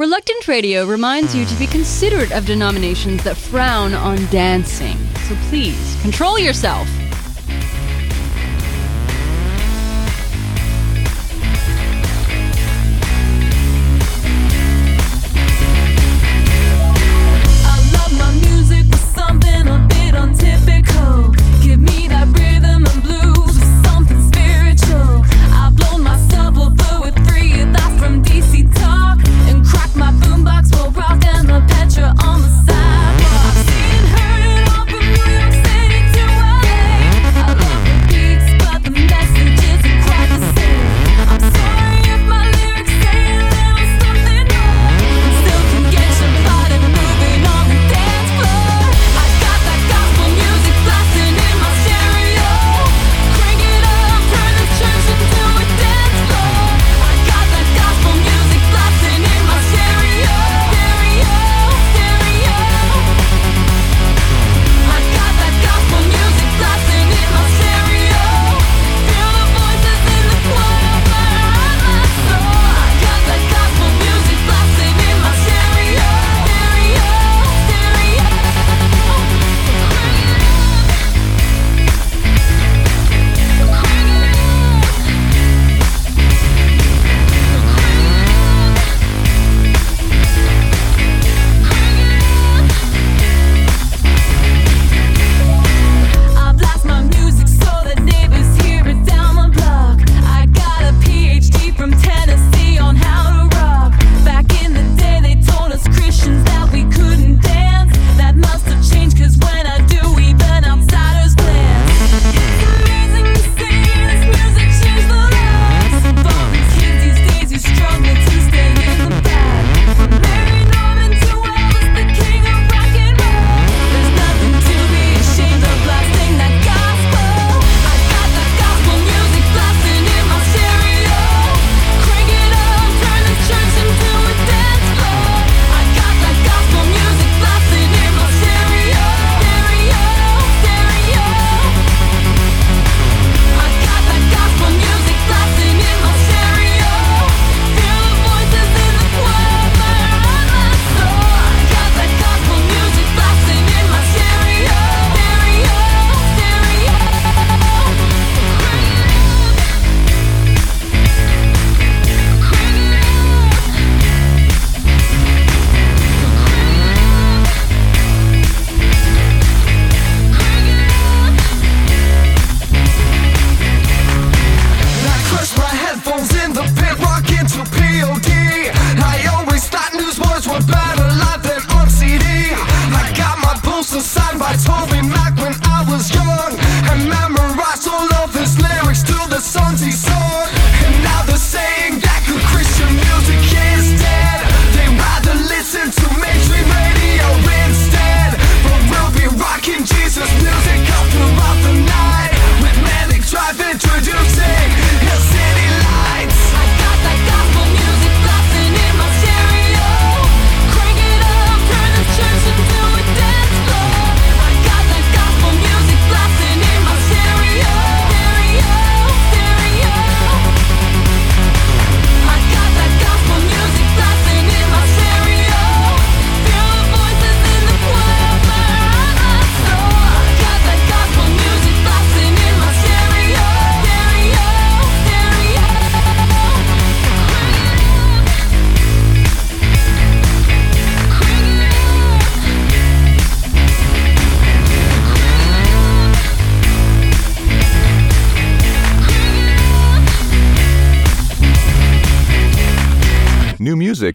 Reluctant 0.00 0.46
Radio 0.46 0.86
reminds 0.86 1.34
you 1.34 1.44
to 1.44 1.54
be 1.56 1.66
considerate 1.66 2.30
of 2.30 2.46
denominations 2.46 3.24
that 3.24 3.36
frown 3.36 3.94
on 3.94 4.24
dancing. 4.26 4.96
So 5.26 5.34
please, 5.48 6.00
control 6.02 6.38
yourself. 6.38 6.88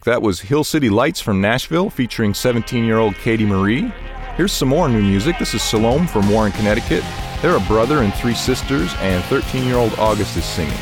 That 0.04 0.20
was 0.20 0.38
Hill 0.38 0.64
City 0.64 0.90
Lights 0.90 1.22
from 1.22 1.40
Nashville 1.40 1.88
featuring 1.88 2.34
17 2.34 2.84
year 2.84 2.98
old 2.98 3.14
Katie 3.14 3.46
Marie. 3.46 3.90
Here's 4.36 4.52
some 4.52 4.68
more 4.68 4.86
new 4.86 5.00
music. 5.00 5.38
This 5.38 5.54
is 5.54 5.62
Salome 5.62 6.06
from 6.06 6.28
Warren, 6.28 6.52
Connecticut. 6.52 7.02
They're 7.40 7.56
a 7.56 7.60
brother 7.60 8.02
and 8.02 8.12
three 8.12 8.34
sisters, 8.34 8.92
and 8.98 9.24
13 9.24 9.64
year 9.64 9.76
old 9.76 9.94
August 9.94 10.36
is 10.36 10.44
singing. 10.44 10.76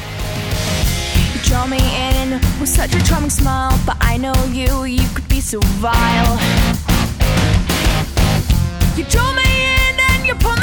You 1.32 1.40
draw 1.42 1.68
me 1.68 1.78
in 1.78 2.32
with 2.58 2.68
such 2.68 2.96
a 2.96 3.04
charming 3.04 3.30
smile, 3.30 3.78
but 3.86 3.96
I 4.00 4.16
know 4.16 4.34
you, 4.46 4.84
you 4.86 5.08
could 5.14 5.28
be 5.28 5.40
so 5.40 5.60
vile. 5.78 6.34
You 8.96 9.04
draw 9.04 9.32
me 9.34 9.44
in 9.44 10.00
and 10.00 10.26
you 10.26 10.34
put 10.34 10.58
me 10.58 10.61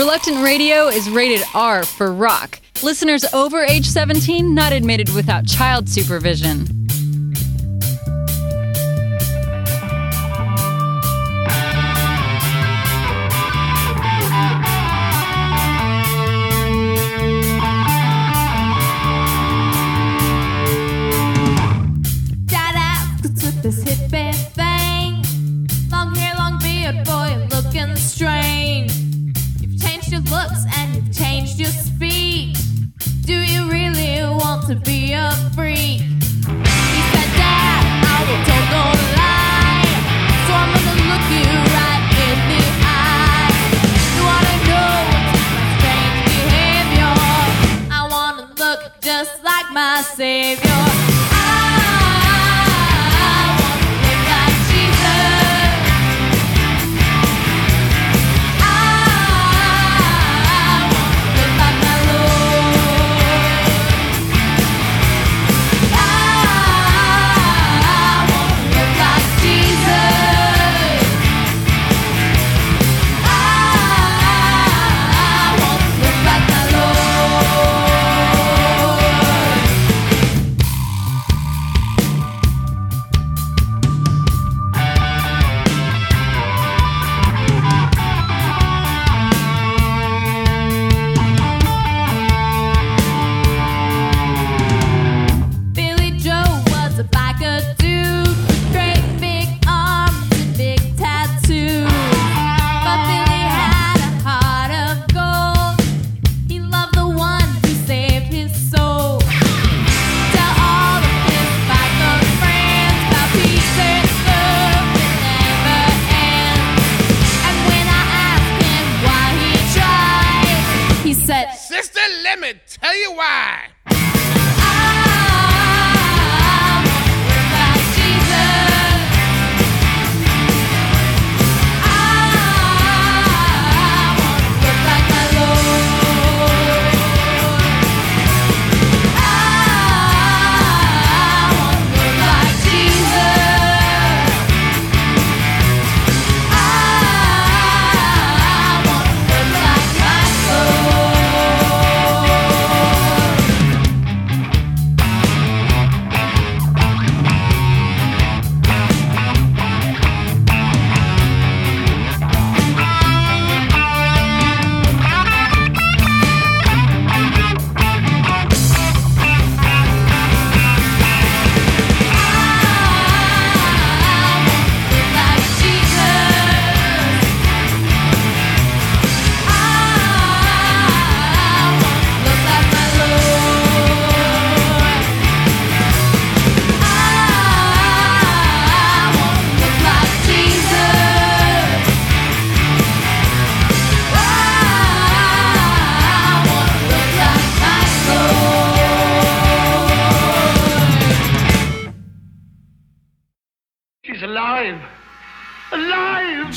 Reluctant 0.00 0.42
Radio 0.42 0.88
is 0.88 1.10
rated 1.10 1.46
R 1.54 1.84
for 1.84 2.10
rock. 2.10 2.58
Listeners 2.82 3.22
over 3.34 3.62
age 3.62 3.84
17 3.84 4.54
not 4.54 4.72
admitted 4.72 5.14
without 5.14 5.46
child 5.46 5.90
supervision. 5.90 6.79
just 49.00 49.42
like 49.42 49.70
my 49.72 50.02
Savior. 50.02 51.19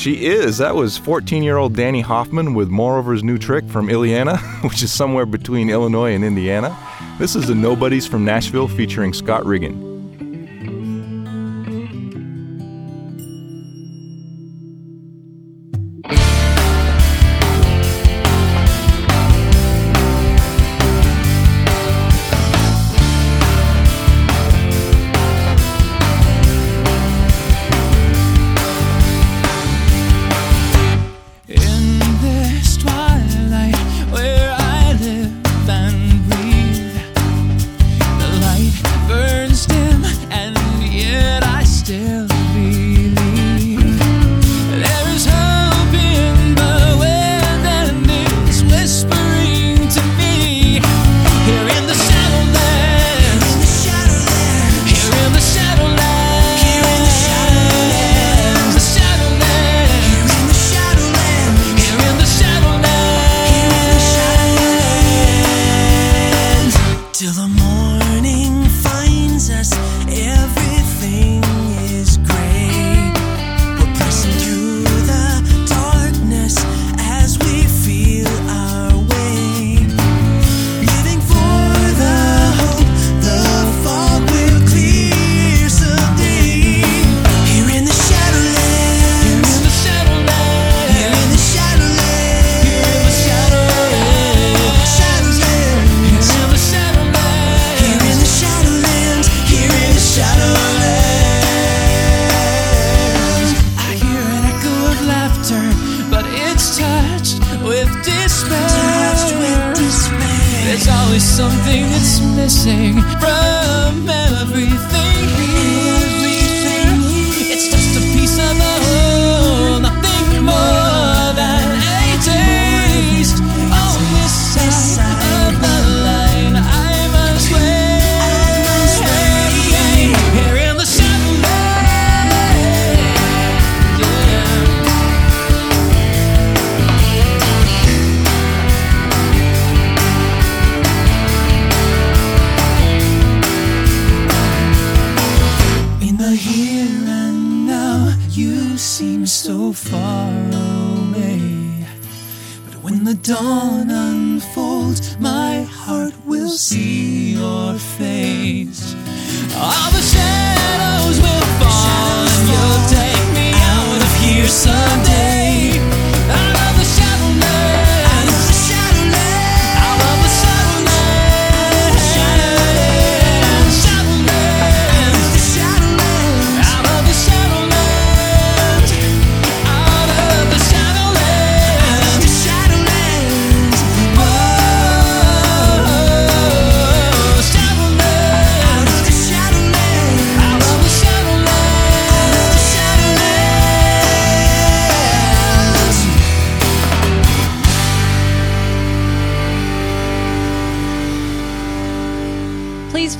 She 0.04 0.26
is. 0.26 0.58
That 0.58 0.74
was 0.74 0.98
14 0.98 1.42
year 1.42 1.56
old 1.56 1.74
Danny 1.74 2.02
Hoffman 2.02 2.52
with 2.52 2.68
Moreover's 2.68 3.24
new 3.24 3.38
trick 3.38 3.66
from 3.70 3.86
Iliana, 3.86 4.36
which 4.62 4.82
is 4.82 4.92
somewhere 4.92 5.24
between 5.24 5.70
Illinois 5.70 6.12
and 6.12 6.22
Indiana. 6.22 6.76
This 7.18 7.34
is 7.34 7.46
the 7.46 7.54
Nobodies 7.54 8.06
from 8.06 8.22
Nashville 8.22 8.68
featuring 8.68 9.14
Scott 9.14 9.46
Riggin. 9.46 9.93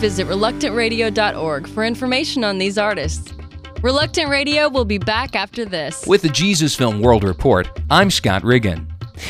Visit 0.05 0.27
reluctantradio.org 0.27 1.67
for 1.67 1.83
information 1.83 2.45
on 2.45 2.59
these 2.59 2.77
artists. 2.77 3.33
Reluctant 3.81 4.29
Radio 4.29 4.69
will 4.69 4.85
be 4.85 4.99
back 4.99 5.35
after 5.35 5.65
this. 5.65 6.07
With 6.07 6.21
the 6.21 6.29
Jesus 6.29 6.77
Film 6.77 7.01
World 7.01 7.25
Report, 7.25 7.71
I'm 7.89 8.11
Scott 8.11 8.45
Riggin. 8.45 8.87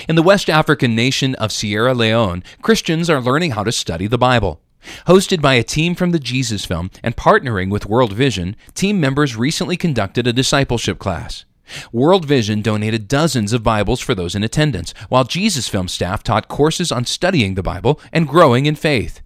In 0.09 0.17
the 0.17 0.23
West 0.25 0.51
African 0.51 0.97
nation 0.97 1.37
of 1.37 1.53
Sierra 1.53 1.95
Leone, 1.95 2.43
Christians 2.61 3.09
are 3.09 3.21
learning 3.21 3.53
how 3.53 3.63
to 3.63 3.71
study 3.71 4.09
the 4.09 4.19
Bible. 4.19 4.61
Hosted 5.07 5.41
by 5.41 5.55
a 5.55 5.63
team 5.63 5.95
from 5.95 6.11
the 6.11 6.19
Jesus 6.19 6.65
Film 6.65 6.91
and 7.05 7.15
partnering 7.15 7.71
with 7.71 7.87
World 7.87 8.13
Vision, 8.13 8.57
team 8.75 8.99
members 8.99 9.37
recently 9.37 9.77
conducted 9.77 10.27
a 10.27 10.33
discipleship 10.33 10.99
class. 10.99 11.45
World 11.93 12.25
Vision 12.25 12.63
donated 12.63 13.07
dozens 13.07 13.53
of 13.53 13.63
Bibles 13.63 14.01
for 14.01 14.17
those 14.17 14.35
in 14.35 14.43
attendance, 14.43 14.93
while 15.09 15.23
Jesus 15.23 15.69
Film 15.69 15.87
staff 15.87 16.25
taught 16.25 16.49
courses 16.49 16.91
on 16.91 17.05
studying 17.05 17.55
the 17.55 17.63
Bible 17.63 18.01
and 18.13 18.27
growing 18.27 18.67
in 18.67 18.75
faith. 18.75 19.21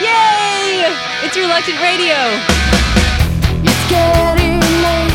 Yay! 0.00 0.84
It's 1.22 1.36
Reluctant 1.36 1.80
Radio. 1.80 2.14
It's 3.62 3.90
getting 3.90 4.60
late. 4.82 5.13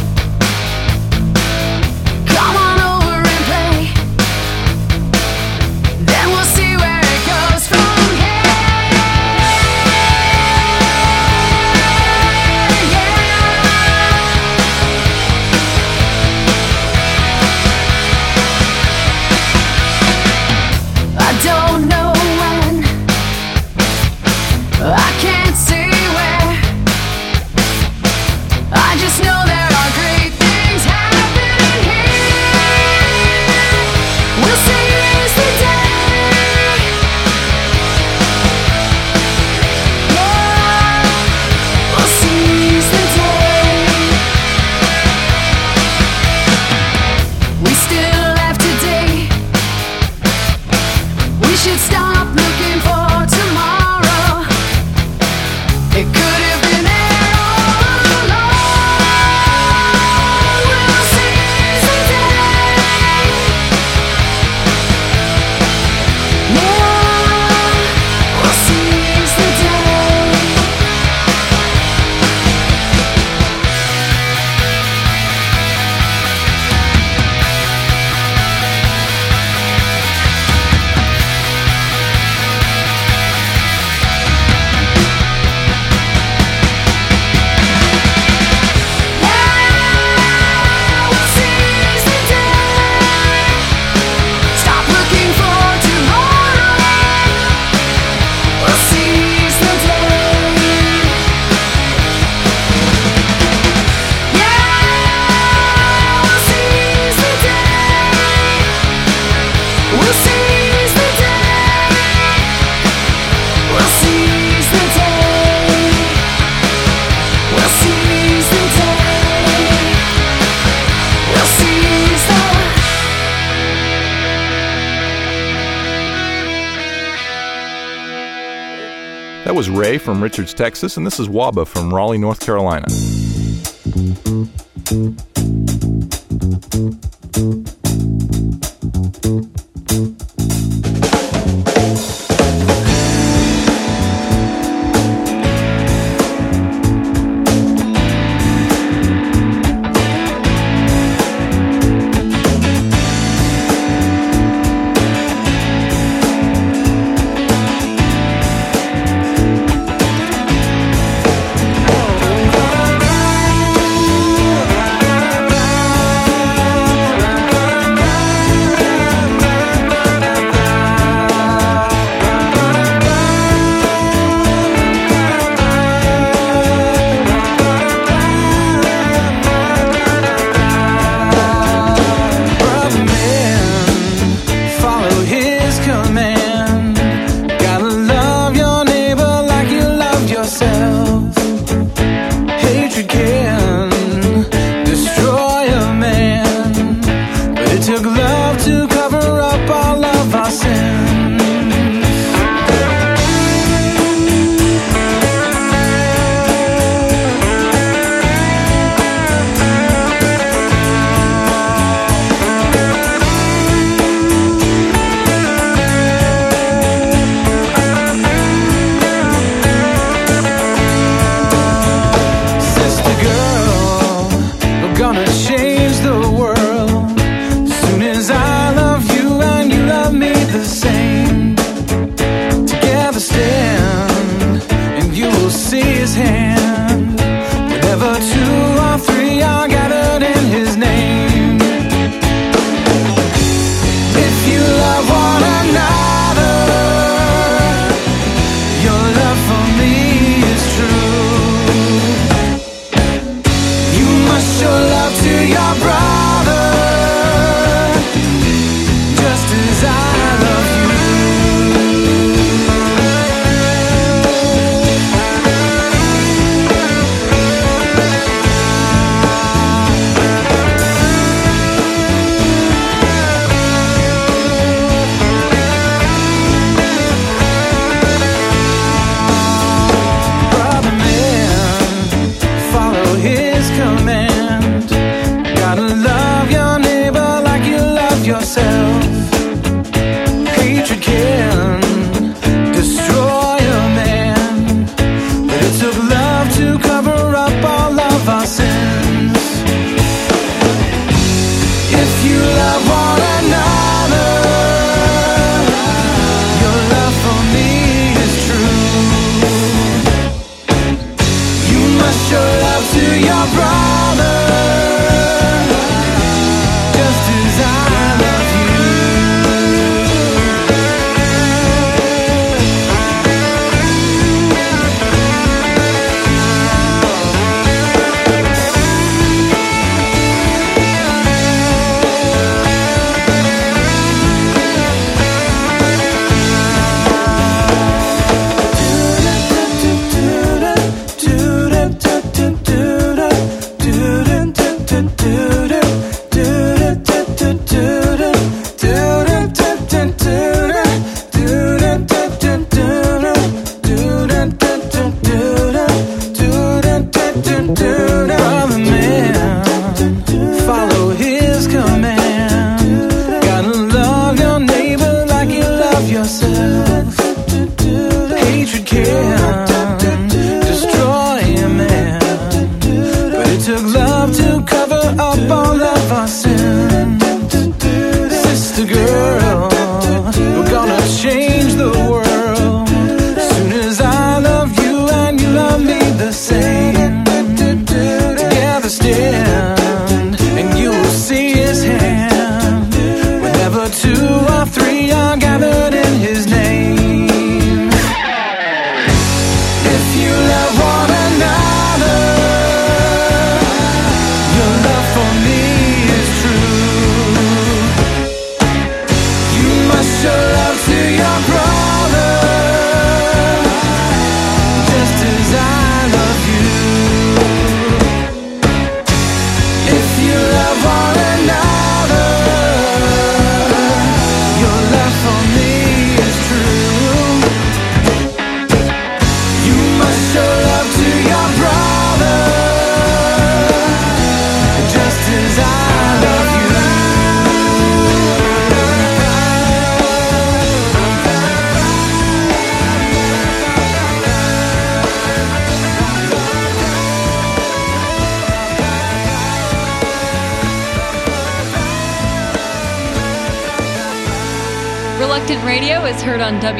From 129.98 130.22
Richards, 130.22 130.54
Texas, 130.54 130.98
and 130.98 131.08
this 131.08 131.20
is 131.20 131.28
Waba 131.28 131.66
from 131.66 131.92
Raleigh, 131.92 132.20
North 132.20 132.40
Carolina. 132.42 132.86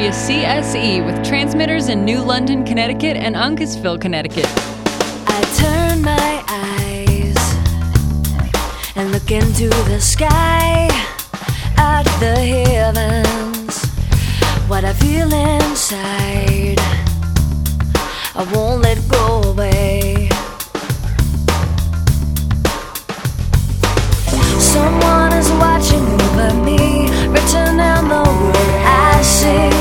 WCSE 0.00 1.04
with 1.04 1.22
transmitters 1.22 1.90
in 1.90 2.06
New 2.06 2.22
London, 2.22 2.64
Connecticut 2.64 3.18
and 3.18 3.36
Uncasville, 3.36 4.00
Connecticut. 4.00 4.46
I 5.26 5.42
turn 5.58 6.00
my 6.00 6.42
eyes 6.48 7.36
and 8.96 9.12
look 9.12 9.30
into 9.30 9.68
the 9.90 10.00
sky 10.00 10.88
at 11.76 12.04
the 12.18 12.34
heavens. 12.34 13.84
What 14.70 14.86
I 14.86 14.94
feel 14.94 15.30
inside, 15.34 16.78
I 18.34 18.50
won't 18.54 18.80
let 18.80 19.06
go 19.06 19.42
away. 19.50 20.30
Someone 24.58 25.34
is 25.34 25.50
watching 25.60 26.06
over 26.22 26.54
me, 26.64 27.10
written 27.28 27.78
in 27.78 28.08
the 28.08 28.22
word 28.40 28.70
I 28.86 29.20
see. 29.20 29.79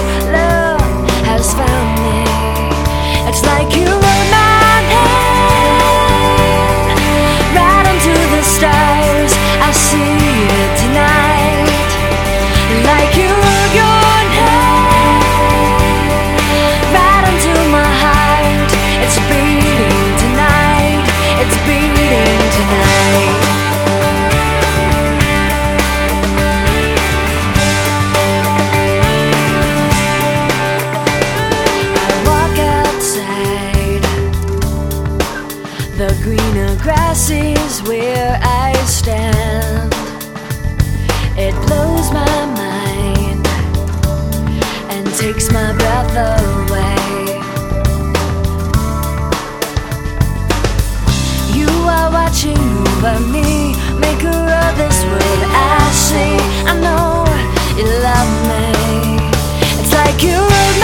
You're. 60.21 60.78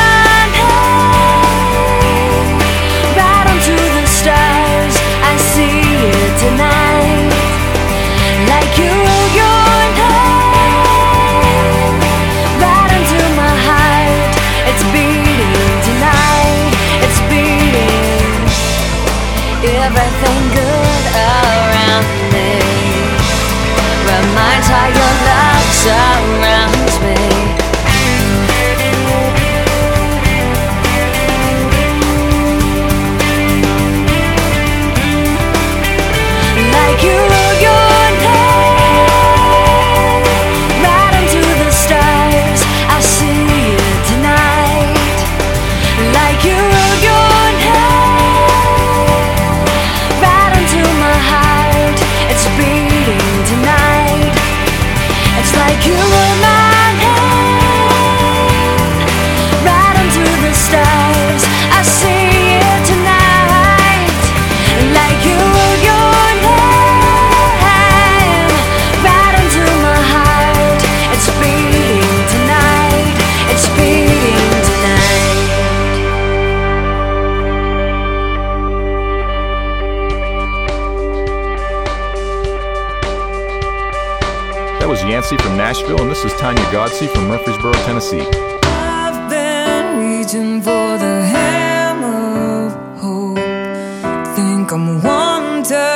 come 94.76 95.02
wonder 95.02 95.95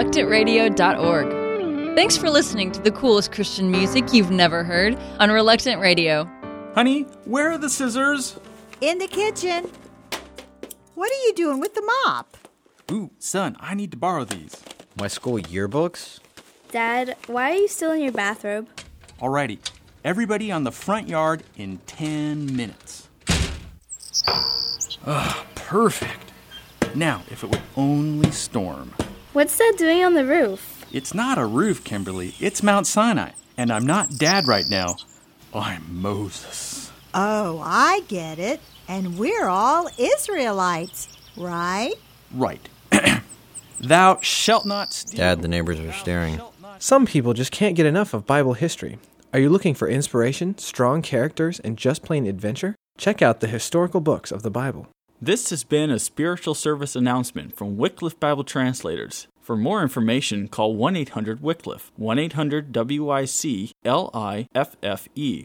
reluctantradio.org. 0.00 1.94
Thanks 1.94 2.16
for 2.16 2.30
listening 2.30 2.72
to 2.72 2.80
the 2.80 2.90
coolest 2.90 3.32
Christian 3.32 3.70
music 3.70 4.14
you've 4.14 4.30
never 4.30 4.64
heard 4.64 4.98
on 5.18 5.30
Reluctant 5.30 5.80
Radio. 5.80 6.26
Honey, 6.74 7.02
where 7.24 7.50
are 7.50 7.58
the 7.58 7.68
scissors? 7.68 8.38
In 8.80 8.96
the 8.98 9.06
kitchen. 9.06 9.70
What 10.94 11.10
are 11.10 11.26
you 11.26 11.34
doing 11.34 11.60
with 11.60 11.74
the 11.74 11.82
mop? 11.82 12.36
Ooh, 12.90 13.10
son, 13.18 13.56
I 13.60 13.74
need 13.74 13.90
to 13.90 13.96
borrow 13.96 14.24
these. 14.24 14.56
My 14.98 15.06
school 15.08 15.38
yearbooks? 15.38 16.20
Dad, 16.70 17.16
why 17.26 17.50
are 17.50 17.56
you 17.56 17.68
still 17.68 17.92
in 17.92 18.00
your 18.00 18.12
bathrobe? 18.12 18.68
Alrighty, 19.20 19.58
everybody 20.02 20.50
on 20.50 20.64
the 20.64 20.72
front 20.72 21.08
yard 21.08 21.42
in 21.56 21.78
10 21.86 22.56
minutes. 22.56 23.08
Ugh, 25.04 25.46
perfect. 25.54 26.32
Now, 26.94 27.22
if 27.30 27.44
it 27.44 27.50
would 27.50 27.60
only 27.76 28.30
storm. 28.30 28.94
What's 29.32 29.56
that 29.58 29.74
doing 29.78 30.04
on 30.04 30.14
the 30.14 30.26
roof? 30.26 30.84
It's 30.90 31.14
not 31.14 31.38
a 31.38 31.46
roof, 31.46 31.84
Kimberly. 31.84 32.34
It's 32.40 32.64
Mount 32.64 32.88
Sinai. 32.88 33.30
And 33.56 33.70
I'm 33.70 33.86
not 33.86 34.18
Dad 34.18 34.48
right 34.48 34.64
now. 34.68 34.96
I'm 35.54 36.02
Moses. 36.02 36.90
Oh, 37.14 37.62
I 37.64 38.00
get 38.08 38.40
it. 38.40 38.60
And 38.88 39.16
we're 39.18 39.46
all 39.46 39.88
Israelites, 39.96 41.16
right? 41.36 41.94
Right. 42.34 42.68
Thou 43.80 44.18
shalt 44.20 44.66
not 44.66 44.92
steal. 44.92 45.18
Dad, 45.18 45.42
the 45.42 45.48
neighbors 45.48 45.78
are 45.78 45.92
staring. 45.92 46.40
Some 46.80 47.06
people 47.06 47.32
just 47.32 47.52
can't 47.52 47.76
get 47.76 47.86
enough 47.86 48.12
of 48.12 48.26
Bible 48.26 48.54
history. 48.54 48.98
Are 49.32 49.38
you 49.38 49.48
looking 49.48 49.74
for 49.74 49.86
inspiration, 49.86 50.58
strong 50.58 51.02
characters, 51.02 51.60
and 51.60 51.78
just 51.78 52.02
plain 52.02 52.26
adventure? 52.26 52.74
Check 52.98 53.22
out 53.22 53.38
the 53.38 53.46
historical 53.46 54.00
books 54.00 54.32
of 54.32 54.42
the 54.42 54.50
Bible. 54.50 54.88
This 55.22 55.50
has 55.50 55.64
been 55.64 55.90
a 55.90 55.98
spiritual 55.98 56.54
service 56.54 56.96
announcement 56.96 57.54
from 57.54 57.76
Wycliffe 57.76 58.18
Bible 58.18 58.42
Translators. 58.42 59.28
For 59.42 59.54
more 59.54 59.82
information, 59.82 60.48
call 60.48 60.74
1 60.74 60.96
800 60.96 61.42
Wycliffe, 61.42 61.92
1 61.96 62.18
800 62.18 62.72
W 62.72 63.10
I 63.10 63.26
C 63.26 63.72
L 63.84 64.10
I 64.14 64.48
F 64.54 64.76
F 64.82 65.08
E, 65.14 65.44